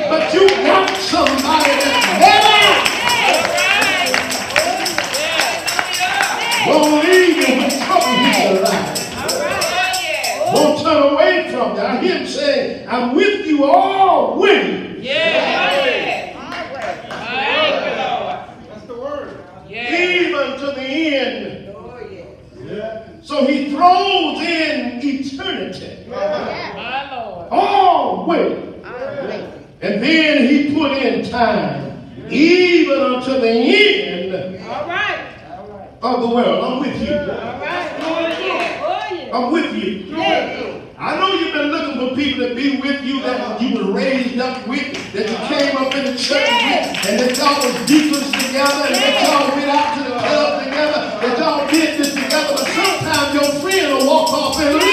but 0.10 0.34
you 0.34 0.48
got 0.50 0.90
somebody 0.98 1.72
that's 1.82 2.06
there. 2.20 2.44
Won't 6.68 7.04
leave 7.04 7.38
you 7.38 7.56
when 7.58 7.70
trouble 7.86 8.16
hits. 8.24 8.70
Oh. 9.16 10.52
Won't 10.54 10.76
turn 10.82 11.02
away 11.14 11.52
from 11.52 11.76
you. 11.76 11.82
I 11.82 11.84
hear 12.02 12.18
him 12.20 12.28
say, 12.28 12.86
I'm 12.86 13.16
with 13.16 13.46
you 13.46 13.66
always. 13.66 15.04
Yes. 15.04 16.36
Thank 17.10 17.86
you, 17.86 17.94
Lord. 18.02 18.38
That's 18.70 18.86
the 18.88 18.96
word. 18.96 19.30
Yes. 19.68 19.92
Even 20.00 20.48
to 20.60 20.68
the 20.74 20.88
end. 21.18 21.50
So 23.24 23.46
he 23.46 23.70
throws 23.72 24.40
in 24.42 25.00
eternity. 25.02 26.10
My 26.10 27.16
Lord. 27.16 27.48
Always. 27.52 28.58
And 29.82 29.93
then 30.04 30.48
he 30.48 30.74
put 30.74 30.92
in 30.94 31.30
time, 31.30 32.10
even 32.30 33.00
unto 33.00 33.40
the 33.40 33.50
end 33.50 34.34
All 34.66 34.88
right. 34.88 35.28
of 36.02 36.22
the 36.22 36.28
world. 36.28 36.64
I'm 36.64 36.80
with 36.80 37.02
you. 37.02 37.16
All 37.16 37.28
right. 37.60 37.90
Oh. 38.02 39.30
I'm 39.34 39.52
with 39.52 39.74
you. 39.76 40.14
I 40.98 41.18
know 41.18 41.34
you've 41.34 41.54
been 41.54 41.68
looking 41.68 41.98
for 42.00 42.16
people 42.16 42.48
to 42.48 42.56
be 42.56 42.80
with 42.80 43.04
you 43.04 43.22
that 43.24 43.60
you 43.60 43.76
were 43.78 43.92
raised 43.92 44.40
up 44.40 44.66
with, 44.68 44.94
that 45.14 45.28
you 45.28 45.38
came 45.52 45.76
up 45.76 45.94
in 45.96 46.06
the 46.06 46.16
church 46.16 46.48
with, 46.48 47.10
and 47.10 47.20
that 47.20 47.36
y'all 47.36 47.60
was 47.60 47.76
deacons 47.88 48.32
together, 48.32 48.88
and 48.88 48.96
that 48.96 49.16
y'all 49.20 49.52
went 49.58 49.70
out 49.70 49.98
to 49.98 50.04
the 50.04 50.16
club 50.16 50.64
together, 50.64 51.00
that 51.20 51.38
y'all 51.40 51.68
did 51.70 52.00
this 52.00 52.14
together. 52.14 52.56
But 52.56 52.68
sometimes 52.72 53.34
your 53.34 53.50
friend 53.60 53.98
will 53.98 54.08
walk 54.08 54.30
off 54.32 54.60
and 54.62 54.76
leave 54.80 54.93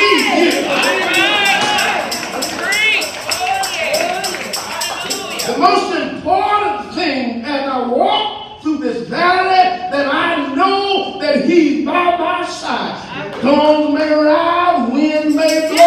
most 5.61 5.94
important 5.94 6.94
thing 6.94 7.42
as 7.44 7.68
I 7.68 7.87
walk 7.87 8.62
through 8.62 8.79
this 8.79 9.09
valley, 9.09 9.90
that 9.92 10.07
I 10.07 10.55
know 10.55 11.18
that 11.20 11.44
He's 11.44 11.85
by 11.85 12.16
my 12.16 12.46
side. 12.46 12.96
Storms 13.38 13.94
may 13.94 14.12
rise, 14.12 14.90
wind 14.90 15.35
may 15.35 15.68
blow, 15.68 15.80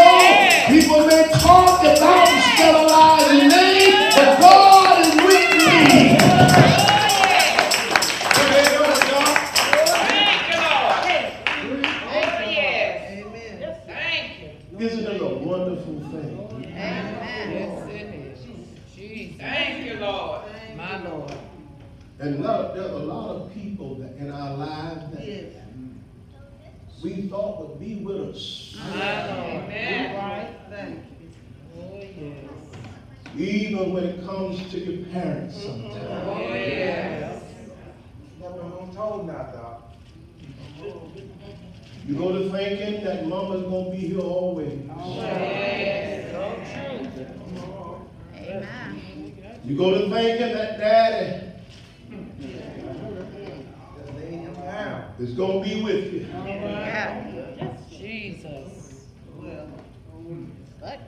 Lord. 20.03 20.41
My 20.75 21.03
Lord. 21.03 21.33
And 22.19 22.35
a 22.35 22.47
lot 22.47 22.59
of, 22.61 22.75
there's 22.75 22.91
a 22.91 22.97
lot 22.97 23.29
of 23.35 23.53
people 23.53 23.95
that 23.95 24.15
in 24.17 24.31
our 24.31 24.55
lives 24.55 25.11
that 25.13 25.63
we 27.03 27.27
thought 27.27 27.67
would 27.67 27.79
be 27.79 27.95
with 27.95 28.35
us. 28.35 28.77
My 28.79 29.27
Lord. 29.27 29.63
Amen. 29.65 31.07
Oh, 31.75 31.95
yes. 31.95 32.49
Even 33.35 33.93
when 33.93 34.03
it 34.03 34.25
comes 34.25 34.71
to 34.71 34.79
your 34.79 35.05
parents 35.07 35.57
mm-hmm. 35.57 35.91
sometimes. 35.91 36.27
Oh, 36.27 36.39
yes. 36.39 37.43
Never 38.39 38.61
been 38.61 38.95
told 38.95 39.27
not, 39.27 39.53
Doc. 39.53 39.93
You 42.05 42.15
go 42.15 42.31
to 42.33 42.51
thinking 42.51 43.03
that 43.05 43.27
mama's 43.27 43.63
gonna 43.63 43.89
be 43.91 43.97
here 43.97 44.19
always. 44.19 44.79
Yes. 45.15 46.31
So 46.31 46.43
true. 46.73 47.03
You 49.65 49.77
go 49.77 49.91
to 49.91 50.09
thinking 50.09 50.53
that 50.53 50.77
daddy 50.77 51.41
Just 53.97 54.13
lay 54.15 54.31
him 54.31 54.53
down. 54.55 55.13
is 55.19 55.33
gonna 55.33 55.63
be 55.63 55.81
with 55.81 56.13
you. 56.13 56.27
Jesus. 57.89 59.05
But 60.81 60.99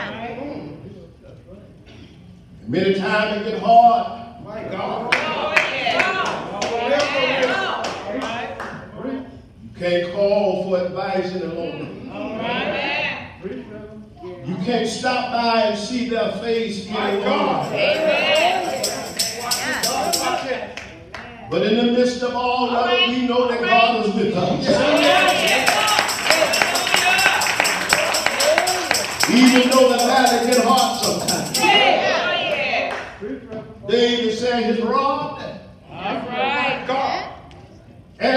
Many 2.68 2.94
times 2.94 3.46
it 3.46 3.50
get 3.50 3.62
hard. 3.62 4.44
My 4.44 4.62
God. 4.64 5.10
Oh, 5.14 5.52
yes. 5.56 6.04
All 6.52 6.60
right. 6.60 7.02
Oh, 7.02 7.60
you 7.60 7.65
can't 9.78 10.12
call 10.14 10.64
for 10.64 10.86
advice 10.86 11.32
any 11.32 11.46
longer. 11.46 11.92
You 14.44 14.56
can't 14.64 14.88
stop 14.88 15.32
by 15.32 15.62
and 15.62 15.78
see 15.78 16.08
their 16.08 16.32
face 16.38 16.86
any 16.88 17.24
longer. 17.24 17.74
Amen. 17.74 18.82
But 21.48 21.62
in 21.62 21.76
the 21.76 21.92
midst 21.92 22.22
of 22.22 22.34
all 22.34 22.70
of 22.70 22.90
it, 22.90 23.08
we 23.08 23.26
know 23.28 23.48
that 23.48 23.60
God 23.60 24.06
is 24.06 24.14
with 24.14 24.34
us. 24.34 24.66
Even 29.30 29.70
though 29.70 29.88
the 29.90 29.98
valley 29.98 30.46
get 30.46 30.64
hard 30.64 31.04
sometimes. 31.04 31.36
David 33.88 34.36
said 34.36 34.64
his 34.64 34.80
rod 34.80 35.40
All 35.90 35.98
right. 35.98 36.84
God. 36.86 37.32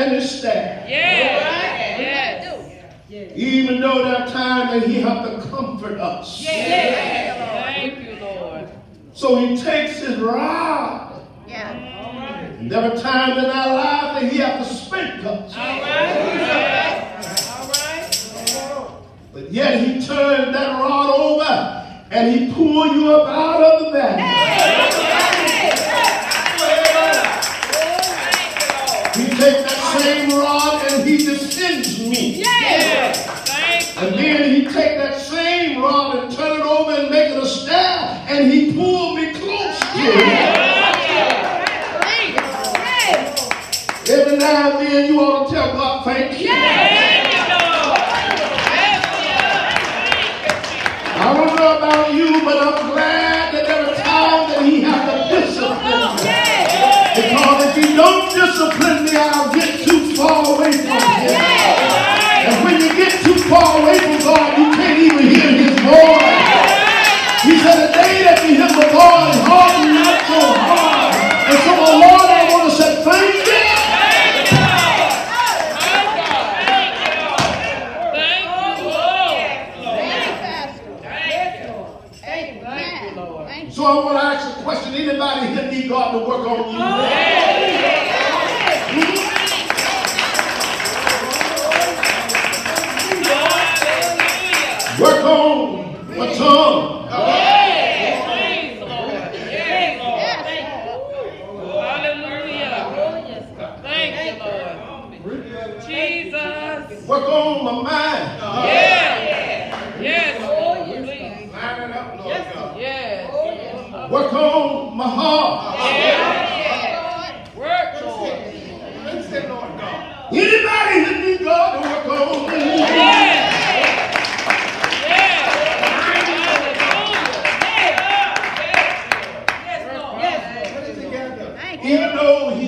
And 0.10 0.22
his 0.22 0.40
staff. 0.40 0.90
Yes. 0.90 2.46
Yes. 3.10 3.32
Even 3.36 3.82
though 3.82 4.04
there 4.04 4.16
are 4.18 4.28
times 4.28 4.72
that 4.72 4.88
he 4.88 5.02
have 5.02 5.26
to 5.26 5.50
comfort 5.50 6.00
us. 6.00 6.42
Yes. 6.42 7.38
Thank 7.66 8.00
you, 8.08 8.16
Lord. 8.24 8.70
So 9.14 9.36
he 9.38 9.58
takes 9.58 10.00
his 10.00 10.18
rod. 10.18 11.08
And 11.48 12.70
there 12.70 12.92
are 12.92 12.96
times 12.96 13.38
in 13.44 13.50
our 13.50 13.74
life 13.74 14.22
that 14.22 14.32
he 14.32 14.38
has 14.40 14.68
to 14.68 14.74
spank 14.76 15.24
us. 15.26 15.56
All 15.56 15.82
right. 15.82 15.82
Yes. 16.36 17.50
All 17.50 17.68
right. 17.68 19.04
But 19.34 19.52
yet 19.52 19.80
he 19.80 20.06
turned 20.06 20.54
that 20.54 20.80
rod 20.80 21.10
over 21.20 22.06
and 22.12 22.40
he 22.40 22.54
pulled 22.54 22.94
you 22.96 23.12
up 23.14 23.28
out 23.28 23.64
of 23.64 23.86
the 23.86 23.92
valley. 23.92 24.22
He 24.22 25.09
same 29.98 30.38
rod 30.38 30.92
and 30.92 31.08
he 31.08 31.18
defends 31.18 32.00
me. 32.00 32.42
Yes. 32.42 33.26
Thank 33.48 33.96
you. 33.96 34.08
And 34.08 34.20
then 34.20 34.56
he 34.56 34.64
take 34.66 34.98
that 34.98 35.20
same 35.20 35.82
rod 35.82 36.18
and 36.18 36.32
turn 36.32 36.60
it 36.60 36.66
over 36.66 36.92
and 36.92 37.10
make 37.10 37.32
it 37.32 37.38
a 37.38 37.46
staff 37.46 38.30
and 38.30 38.52
he 38.52 38.74
pulled 38.74 39.18
me 39.18 39.34
close 39.34 39.80
to 39.80 39.86
him. 39.88 40.70
Every 44.10 44.38
now 44.38 44.80
and 44.80 44.88
then 44.88 45.14
you 45.14 45.20
ought 45.20 45.48
to 45.48 45.54
tell 45.54 45.72
God, 45.74 46.04
thank 46.04 46.42
you. 46.42 46.48
Thank 46.48 47.32
you, 47.32 47.44
Lord. 47.46 48.00
I 51.22 51.34
don't 51.36 51.56
know 51.56 51.78
about 51.78 52.14
you, 52.14 52.42
but 52.44 52.58
I'm 52.58 52.90
glad 52.92 53.54
that 53.54 53.68
there 53.68 53.86
are 53.86 53.94
times 53.94 54.54
that 54.56 54.66
he 54.66 54.82
has 54.82 55.02
to 55.06 55.16
discipline 55.30 56.16
me. 56.16 56.40
Because 57.22 57.60
if 57.66 57.76
he 57.76 57.96
don't 57.96 58.34
discipline 58.34 58.99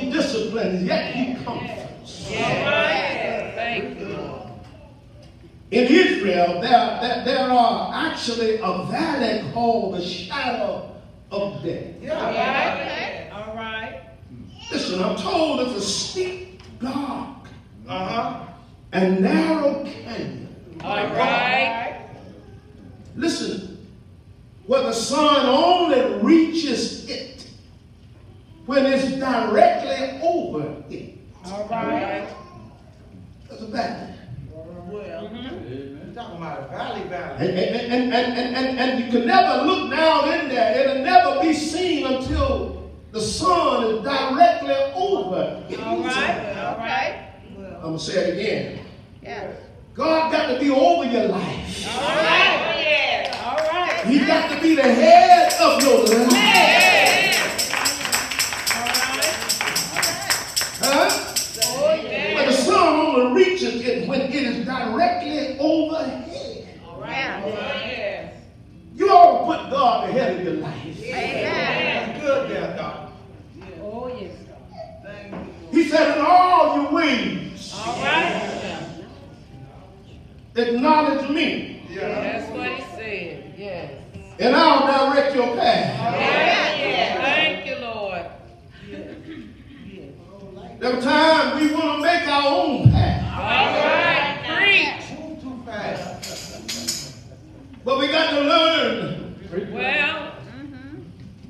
he 0.01 0.11
disciplines, 0.11 0.83
yet 0.83 1.13
he 1.15 1.35
comforts. 1.43 2.27
Yes. 2.29 3.55
Thank 3.55 3.99
you, 3.99 4.07
Lord. 4.09 4.41
In 5.71 5.85
Israel, 5.87 6.59
there, 6.61 6.97
there, 7.01 7.23
there 7.25 7.49
are 7.49 7.93
actually 7.93 8.55
a 8.55 8.83
valley 8.89 9.49
called 9.53 9.95
the 9.95 10.01
shadow 10.05 10.91
of 11.31 11.63
death. 11.63 11.95
Yeah. 12.01 13.29
All 13.33 13.55
right. 13.55 14.01
Listen, 14.71 15.01
I'm 15.03 15.15
told 15.15 15.61
it's 15.67 15.77
a 15.77 15.81
steep, 15.87 16.61
dark, 16.79 17.47
Uh-huh. 17.87 18.45
and 18.91 19.21
narrow 19.21 19.83
canyon. 19.85 20.55
All 20.83 20.95
right. 21.07 22.05
Listen, 23.15 23.87
where 24.67 24.83
the 24.83 24.93
sun 24.93 25.45
only 25.45 26.21
reaches 26.23 27.09
it 27.09 27.30
when 28.71 28.85
it's 28.85 29.11
directly 29.17 30.21
over 30.23 30.73
it. 30.89 31.17
All 31.43 31.67
right. 31.67 32.25
That's 33.49 33.61
a 33.63 33.65
valley. 33.65 34.13
Mm-hmm. 34.49 36.05
You're 36.05 36.15
talking 36.15 36.37
about 36.37 36.63
a 36.63 36.67
valley 36.69 37.03
valley. 37.09 37.49
And, 37.49 37.59
and, 37.59 37.91
and, 37.91 38.13
and, 38.13 38.37
and, 38.37 38.55
and, 38.55 38.79
and 38.79 39.03
you 39.03 39.11
can 39.11 39.27
never 39.27 39.65
look 39.65 39.91
down 39.91 40.29
in 40.29 40.47
there. 40.47 40.79
It'll 40.79 41.03
never 41.03 41.41
be 41.41 41.53
seen 41.53 42.05
until 42.05 42.89
the 43.11 43.19
sun 43.19 43.93
is 43.93 44.03
directly 44.03 44.73
over 44.95 45.65
it. 45.69 45.77
All 45.81 46.03
right. 46.03 46.57
All 46.57 46.77
right. 46.77 47.33
I'm 47.75 47.81
going 47.81 47.97
to 47.97 47.99
say 47.99 48.29
it 48.29 48.39
again. 48.39 48.85
Yes. 49.21 49.59
God 49.95 50.31
got 50.31 50.47
to 50.47 50.59
be 50.61 50.69
over 50.71 51.03
your 51.03 51.27
life. 51.27 51.87
All 51.93 52.07
right. 52.07 52.77
Yes. 52.79 53.37
All 53.43 53.57
right. 53.57 54.05
He 54.05 54.19
got 54.25 54.49
to 54.55 54.61
be 54.61 54.75
the 54.75 54.83
head 54.83 55.51
of 55.59 55.83
your 55.83 56.05
life. 56.05 56.50
Only 63.71 63.83
reaches 63.85 64.03
it 64.03 64.07
when 64.09 64.21
it 64.21 64.33
is 64.35 64.65
directly 64.65 65.57
overhead. 65.59 66.27
Yeah. 66.99 67.45
Yes. 67.45 68.33
You 68.95 69.09
ought 69.09 69.39
to 69.39 69.45
put 69.63 69.71
God 69.71 70.09
ahead 70.09 70.37
of 70.39 70.43
your 70.45 70.53
life. 70.55 70.85
Amen. 71.03 72.07
That's 72.13 72.21
good 72.21 72.49
there, 72.51 72.77
Doc. 72.77 73.11
Oh, 73.81 74.07
yes. 74.19 74.31
God. 74.47 75.47
He 75.71 75.83
said, 75.89 76.17
in 76.17 76.25
all 76.25 76.81
your 76.83 76.91
ways, 76.91 77.73
All 77.75 78.01
right. 78.03 79.03
acknowledge 80.55 81.29
me, 81.29 81.83
Yeah. 81.89 82.07
That's 82.07 82.51
what 82.51 82.69
he 82.69 82.81
said. 82.95 83.53
Yes. 83.57 83.91
and 84.39 84.55
I'll 84.55 85.11
direct 85.11 85.35
your 85.35 85.55
path. 85.55 86.15
Yes. 86.79 87.17
Thank 87.21 87.65
you, 87.67 87.85
Lord. 87.85 88.25
There 90.79 90.97
are 90.97 91.01
times 91.01 91.61
we 91.61 91.73
want 91.75 91.97
to 91.97 92.01
make 92.01 92.27
our 92.27 92.47
own 92.47 92.80
to 98.41 98.47
learn 98.47 99.73
Well, 99.73 100.33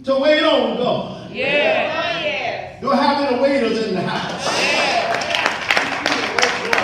to 0.03 0.19
wait 0.19 0.43
on 0.43 0.77
God. 0.77 1.31
Yeah. 1.31 2.79
Oh, 2.81 2.85
You're 2.87 2.95
having 2.95 3.37
the 3.37 3.43
waiters 3.43 3.87
in 3.87 3.95
the 3.95 4.01
house. 4.01 4.47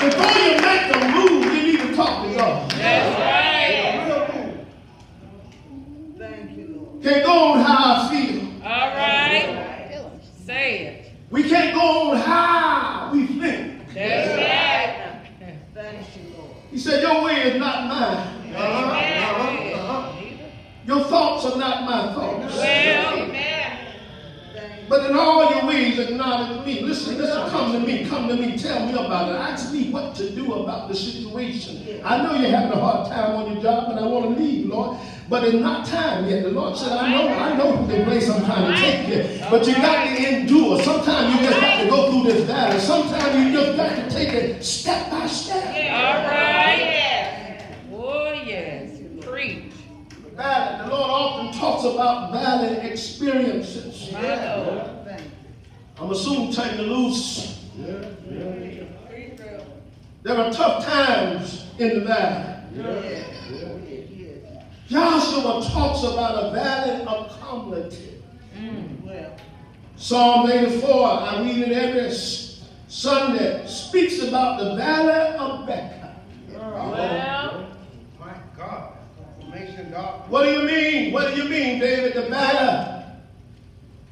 Before 0.03 0.31
you 0.41 0.61
make 0.61 0.91
the 0.93 0.99
move, 1.09 1.45
you 1.45 1.63
need 1.63 1.79
to 1.81 1.95
talk 1.95 2.27
to 2.27 2.35
God. 2.35 2.71
That's 2.71 3.19
right. 3.19 4.07
Real 4.07 4.27
move. 6.19 7.03
Can't 7.03 7.25
go 7.25 7.31
on 7.53 7.59
how 7.61 7.95
I 7.95 8.09
feel. 8.11 8.41
All 8.63 8.87
right. 8.89 10.21
Say 10.45 10.85
it. 10.85 11.11
We 11.31 11.49
can't 11.49 11.73
go 11.73 12.11
on 12.11 12.17
how 12.17 13.09
we 13.11 13.25
think. 13.25 13.93
That's 13.93 14.29
right. 14.37 15.07
He 16.71 16.77
said, 16.77 17.01
Your 17.01 17.23
way 17.23 17.35
is 17.41 17.59
not 17.59 17.87
mine. 17.87 18.53
Uh-huh. 18.55 18.85
Uh-huh. 18.85 19.79
Uh-huh. 19.79 20.13
Your 20.85 21.03
thoughts 21.05 21.45
are 21.45 21.57
not 21.57 21.83
my 21.83 22.13
thoughts. 22.13 22.55
Well, 22.55 23.29
But 24.89 25.09
in 25.09 25.15
all 25.17 25.49
your 25.53 25.65
ways, 25.67 25.99
acknowledge 25.99 26.65
me. 26.65 26.81
Listen, 26.81 27.17
listen, 27.17 27.49
come 27.49 27.73
to 27.73 27.79
me, 27.79 28.05
come 28.05 28.27
to 28.29 28.35
me, 28.35 28.57
tell 28.57 28.85
me 28.85 28.93
about 28.93 29.29
it. 29.29 29.35
Ask 29.35 29.73
me 29.73 29.89
what 29.91 30.15
to 30.15 30.29
do 30.29 30.53
about 30.53 30.87
the 30.87 30.95
situation. 30.95 32.01
I 32.05 32.23
know 32.23 32.35
you're 32.35 32.49
having 32.51 32.71
a 32.71 32.79
hard 32.79 33.11
time 33.11 33.35
on 33.35 33.51
your 33.53 33.61
job, 33.61 33.89
and 33.91 33.99
I 33.99 34.07
want 34.07 34.37
to 34.37 34.41
leave, 34.41 34.67
Lord. 34.67 34.97
But 35.29 35.43
it's 35.43 35.55
not 35.55 35.85
time 36.73 36.73
yet. 36.73 36.73
The 36.73 36.75
said, 36.75 36.91
I 36.91 37.10
know, 37.12 37.27
I 37.27 37.58
know 37.58 37.86
the 37.86 38.03
place 38.03 38.30
I'm 38.30 38.45
trying 38.45 38.73
to 38.73 38.80
take 38.80 39.08
you. 39.08 39.45
But 39.49 39.67
you 39.67 39.75
got 39.75 40.06
to 40.06 40.39
endure. 40.39 40.82
Sometimes 40.84 41.36
you 41.36 41.47
just 41.47 41.60
got 41.60 41.82
to 41.82 41.89
go 41.89 42.12
through 42.12 42.32
this 42.32 42.43
valley. 42.45 42.80
Sometimes 42.80 43.36
you 43.36 43.51
just 43.53 43.77
got 43.77 43.95
to 43.95 44.10
take 44.10 44.30
it 44.30 44.63
step 44.63 45.10
by 45.10 45.27
step. 45.27 45.65
all 45.65 46.27
right. 46.27 47.65
Oh, 47.93 48.32
yes. 48.32 48.99
Preach. 49.21 49.73
Valley. 50.36 50.84
The 50.84 50.89
Lord 50.95 51.10
often 51.10 51.60
talks 51.60 51.84
about 51.84 52.32
valley 52.32 52.89
experiences. 52.89 54.12
My 54.13 54.56
Lord. 54.58 54.91
I'm 55.99 56.12
assuming 56.12 56.53
turn 56.53 56.77
you 56.77 56.86
loose. 56.86 57.65
There 60.23 60.38
are 60.38 60.51
tough 60.51 60.86
times 60.86 61.65
in 61.80 61.99
the 61.99 62.06
valley. 62.06 63.23
Joshua 64.89 65.69
talks 65.69 66.04
about 66.04 66.45
a 66.45 66.52
valley 66.52 67.06
of 67.06 67.39
calamity. 67.39 68.21
Mm, 68.58 69.32
Psalm 69.97 70.50
84, 70.50 71.06
I 71.06 71.41
read 71.41 71.58
it 71.58 71.71
every 71.73 72.12
Sunday, 72.88 73.67
speaks 73.67 74.21
about 74.23 74.60
the 74.60 74.76
valley 74.76 75.38
of 75.38 75.67
Baca. 75.67 76.15
Oh, 76.56 76.91
well, 76.91 77.69
My 78.17 78.34
God. 78.56 78.93
Information, 79.41 79.91
Doc. 79.91 80.30
What 80.30 80.45
do 80.45 80.52
you 80.52 80.63
mean? 80.63 81.12
What 81.12 81.36
do 81.36 81.41
you 81.41 81.50
mean, 81.50 81.80
David? 81.80 82.13
The 82.13 82.30
valley 82.30 83.04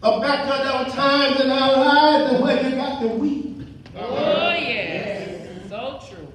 of 0.03 0.21
Baca, 0.21 0.63
there 0.63 0.73
are 0.73 0.89
times 0.89 1.39
in 1.39 1.49
our 1.51 1.77
lives 1.77 2.41
where 2.41 2.69
you 2.69 2.75
got 2.75 2.99
to 3.01 3.07
weep. 3.07 3.61
oh, 3.97 4.51
yes. 4.51 5.69
So 5.69 6.01
true. 6.09 6.27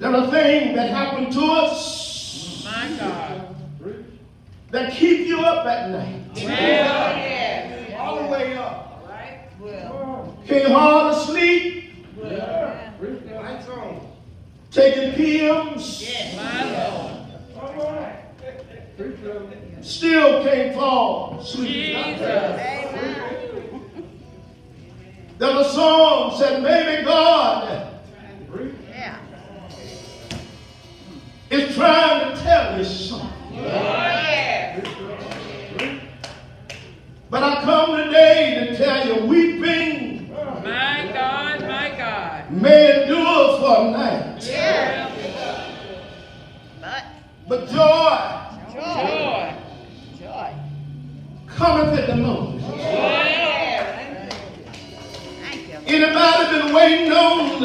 There 0.00 0.16
are 0.16 0.30
things 0.30 0.74
that 0.76 0.88
happen 0.88 1.30
to 1.30 1.40
us 1.42 2.64
My 2.64 2.88
God. 2.98 3.54
that 4.70 4.92
keep 4.94 5.26
you 5.26 5.40
up 5.40 5.66
at 5.66 5.90
night. 5.90 6.24
Well, 6.36 6.42
yes. 6.46 8.00
All 8.00 8.22
the 8.22 8.28
way 8.32 8.56
up. 8.56 8.86
Can't 10.46 10.72
hardly 10.72 11.24
sleep, 11.26 12.06
Lights 12.18 13.68
on. 13.68 14.00
taking 14.70 15.12
pills, 15.12 16.02
My 16.34 16.64
Lord. 18.96 19.84
still 19.84 20.42
can't 20.42 20.74
fall 20.74 21.40
asleep. 21.40 21.94
Jesus. 21.94 22.60
There's 25.36 25.66
a 25.66 25.70
song 25.72 26.38
said, 26.38 26.62
maybe 26.62 27.04
God 27.04 27.89
is 31.50 31.74
trying 31.74 32.32
to 32.34 32.40
tell 32.42 32.78
me 32.78 32.84
something. 32.84 33.28
Yeah. 33.52 34.80
But 37.28 37.42
I 37.42 37.62
come 37.62 37.96
today 38.04 38.66
to 38.70 38.76
tell 38.76 39.06
you, 39.06 39.26
weeping. 39.26 40.30
My 40.32 41.10
God, 41.12 41.60
my 41.62 41.90
God. 41.96 42.50
May 42.52 43.02
endure 43.02 43.58
for 43.58 43.86
a 43.86 43.90
night. 43.90 44.46
Yeah. 44.48 45.10
But, 46.80 47.04
but 47.48 47.68
joy. 47.68 48.18
Joy. 48.72 49.54
Joy. 50.18 50.54
Cometh 51.46 51.98
at 51.98 52.06
the 52.08 52.16
moment. 52.16 52.62
Yeah. 52.78 53.60
Anybody 55.86 56.58
been 56.58 56.72
waiting 56.74 57.12
on 57.12 57.60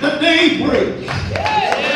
the 0.00 0.18
daybreak? 0.20 1.06
Yeah. 1.30 1.91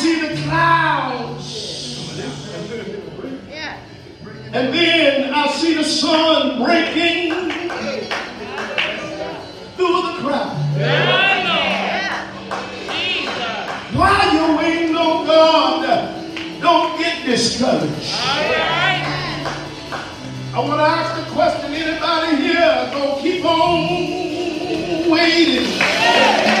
see 0.00 0.18
the 0.20 0.42
clouds. 0.42 2.08
And 4.52 4.74
then 4.74 5.32
I 5.32 5.46
see 5.52 5.74
the 5.74 5.84
sun 5.84 6.64
breaking 6.64 7.32
through 9.76 10.02
the 10.02 10.14
crowd. 10.20 10.56
Why 13.92 14.30
you 14.32 14.60
ain't 14.60 14.92
no 14.92 15.24
God? 15.26 15.82
Don't 16.62 16.98
get 16.98 17.26
discouraged. 17.26 18.14
I 20.52 20.58
want 20.58 20.80
to 20.80 20.84
ask 20.84 21.14
the 21.24 21.30
question, 21.32 21.74
anybody 21.74 22.36
here 22.42 22.90
gonna 22.92 23.20
keep 23.20 23.44
on 23.44 25.10
waiting? 25.10 26.59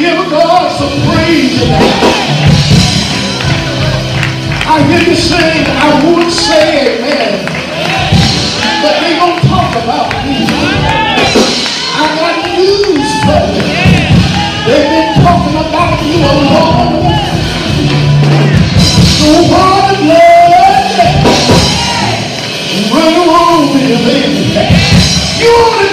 give 0.00 0.30
God 0.30 0.72
some 0.80 0.96
praise 1.12 1.60
tonight. 1.60 2.40
I 4.64 4.80
hear 4.88 5.12
you 5.12 5.14
saying, 5.14 5.66
I 5.68 5.88
would 6.08 6.32
say 6.32 6.96
amen. 6.96 7.44
But 8.80 8.96
they 9.04 9.12
don't 9.20 9.36
talk 9.44 9.76
about 9.76 10.08
me. 10.24 10.48
I 12.00 12.04
got 12.16 12.48
news 12.48 13.12
for 13.28 13.44
you. 13.52 13.64
They've 14.64 14.88
been 14.88 15.10
talking 15.20 15.56
about 15.68 16.00
you 16.00 16.16
a 16.16 16.34
long 16.48 17.12
So 19.04 19.28
what 19.52 19.84
a 19.92 20.00
love. 20.08 21.28
Run 22.88 23.14
along 23.20 23.74
with 23.74 23.84
your 23.84 24.00
baby. 24.08 24.48
You 25.40 25.89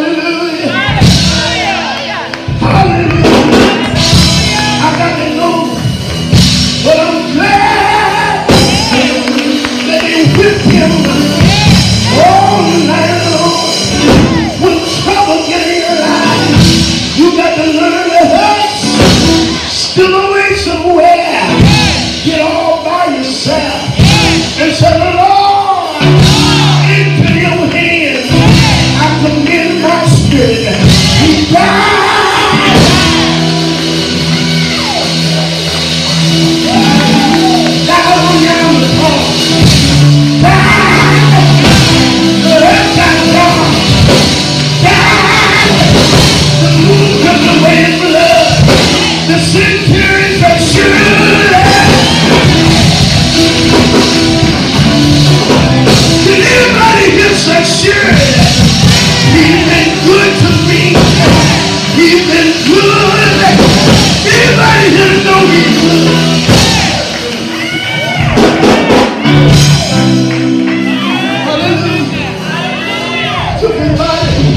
Hallelujah. 0.00 0.69
you 73.72 73.78
be 73.78 73.96
mine. 73.96 74.49